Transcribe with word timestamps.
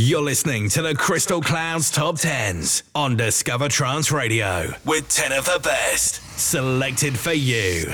You're 0.00 0.22
listening 0.22 0.68
to 0.70 0.82
the 0.82 0.94
Crystal 0.94 1.40
Clouds 1.40 1.90
Top 1.90 2.14
10s 2.14 2.84
on 2.94 3.16
Discover 3.16 3.68
Trance 3.68 4.12
Radio 4.12 4.72
with 4.84 5.08
10 5.08 5.32
of 5.32 5.46
the 5.46 5.58
best 5.58 6.22
selected 6.38 7.18
for 7.18 7.32
you. 7.32 7.92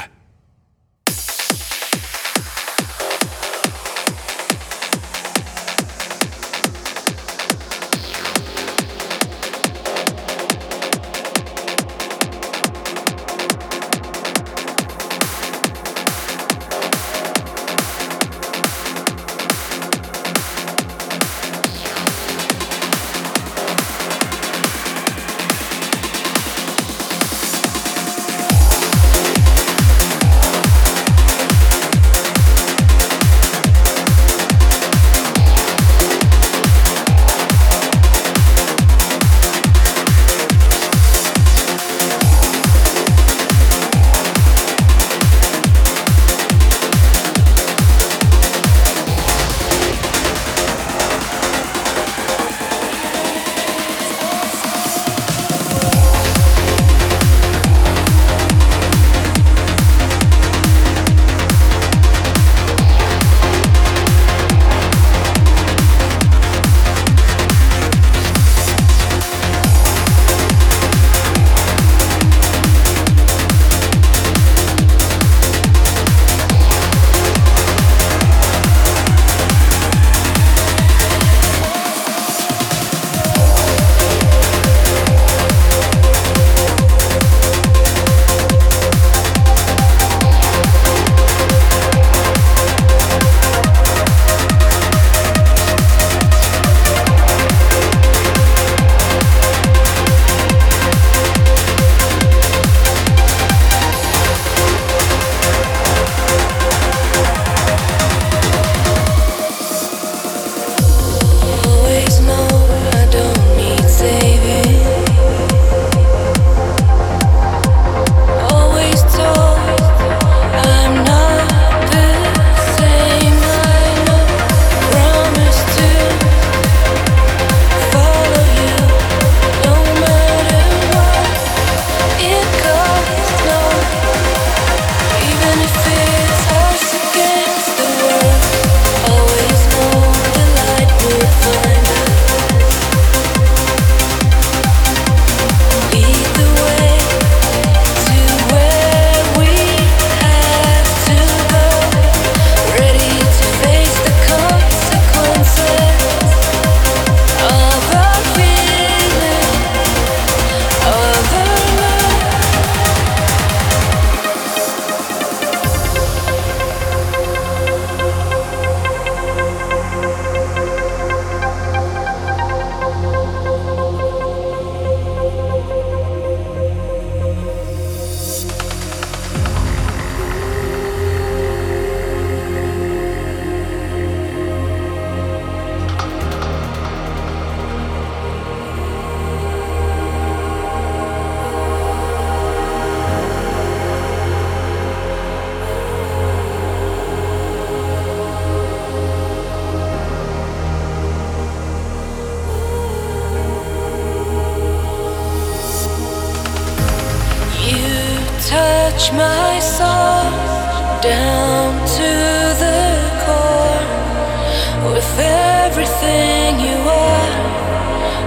With 214.84 215.19
everything 215.19 216.61
you 216.61 216.77
are, 216.77 217.31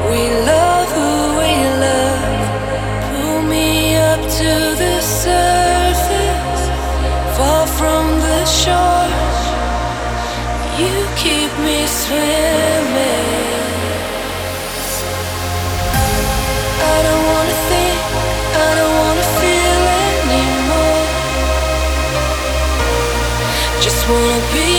we 0.10 0.22
love 0.52 0.90
who 0.98 1.12
we 1.38 1.54
love. 1.86 2.46
Pull 3.12 3.42
me 3.44 3.96
up 3.96 4.20
to 4.20 4.52
the 4.82 4.96
surface, 5.00 6.64
far 7.38 7.68
from 7.68 8.06
the 8.26 8.40
shore. 8.46 9.12
You 10.82 10.96
keep 11.24 11.52
me 11.68 11.86
swimming. 11.86 13.28
I 16.94 16.98
don't 17.06 17.26
wanna 17.32 17.58
think, 17.70 18.00
I 18.66 18.70
don't 18.80 18.96
wanna 19.04 19.28
feel 19.40 19.82
anymore. 20.10 21.06
Just 23.80 24.02
wanna 24.10 24.42
be 24.54 24.77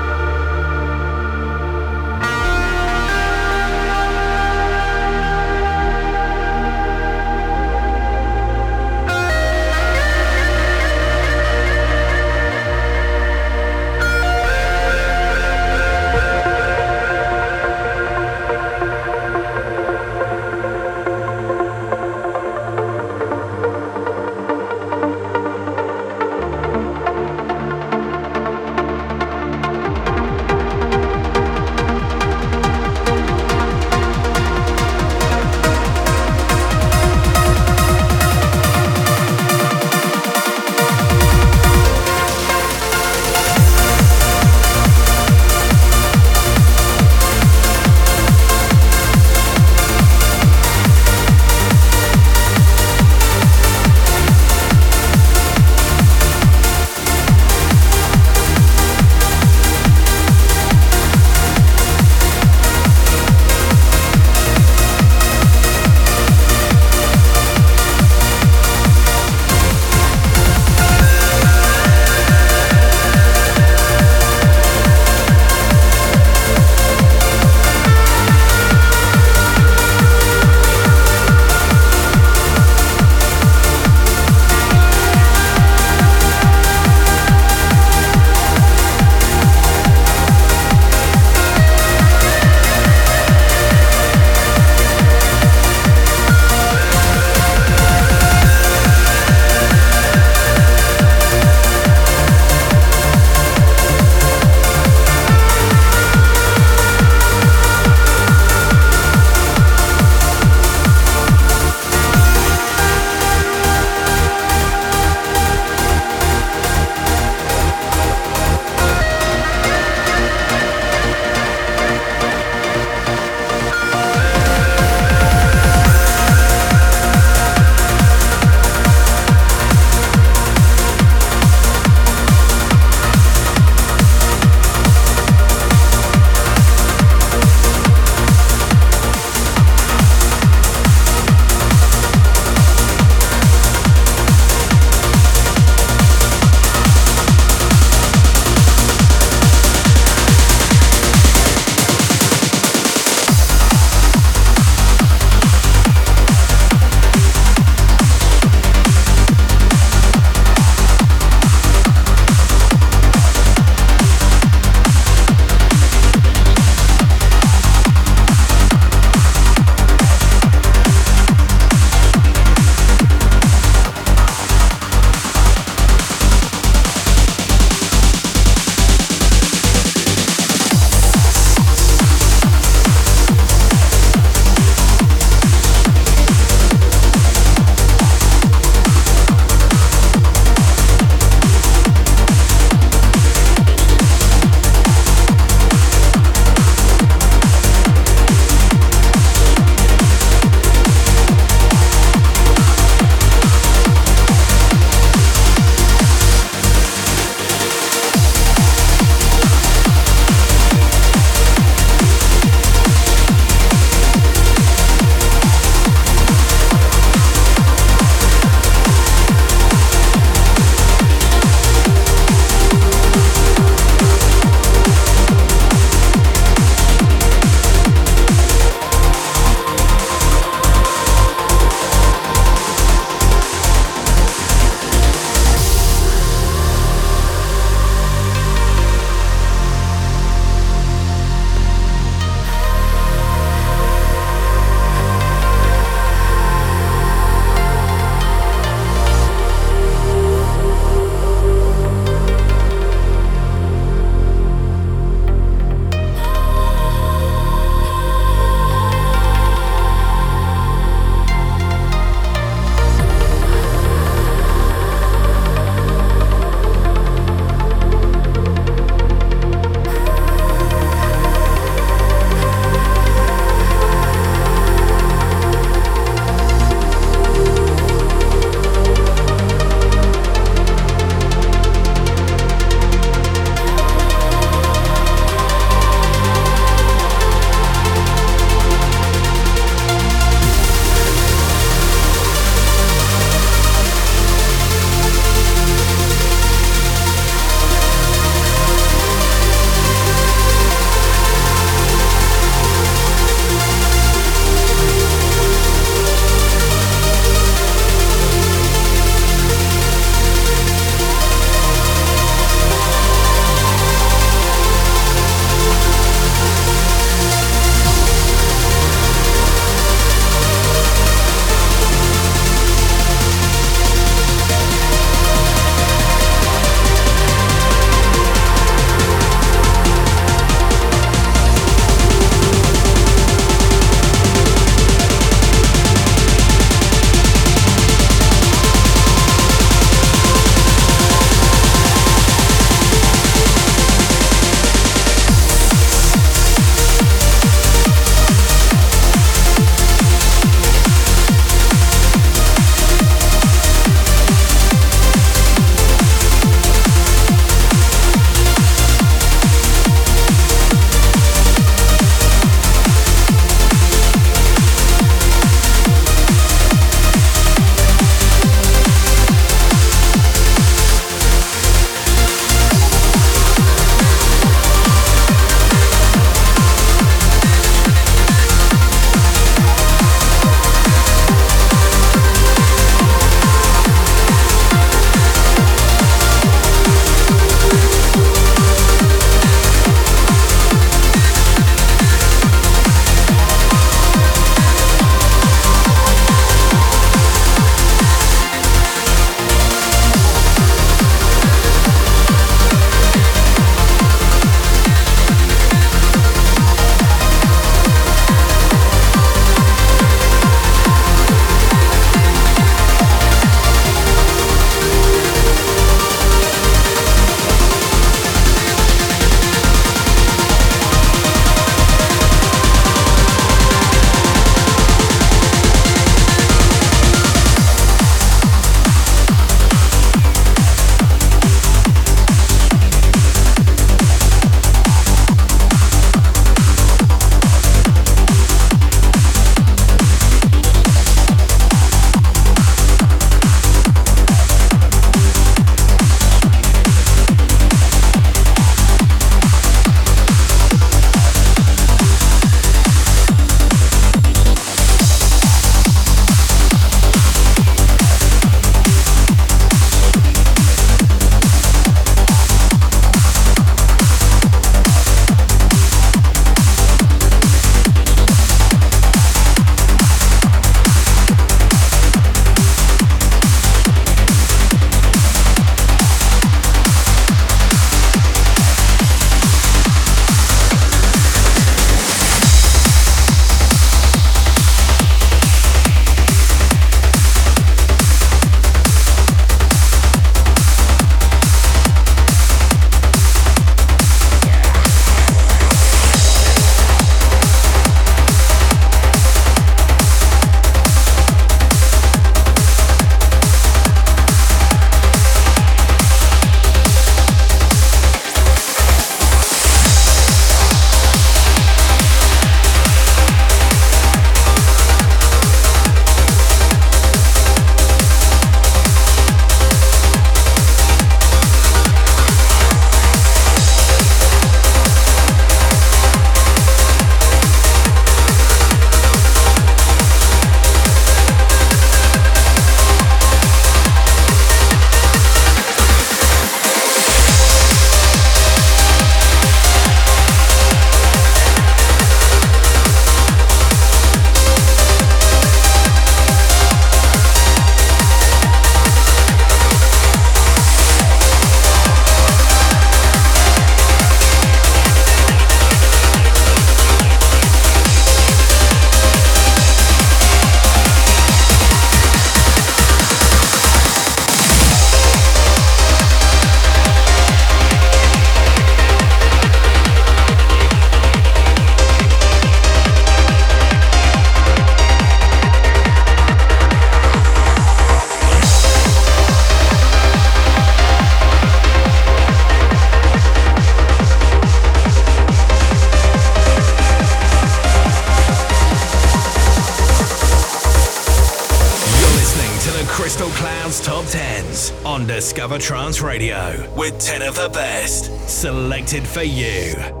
Trance 595.61 596.01
Radio 596.01 596.67
with 596.75 596.99
10 596.99 597.21
of 597.21 597.35
the 597.35 597.47
best 597.49 598.27
selected 598.27 599.07
for 599.07 599.21
you. 599.21 600.00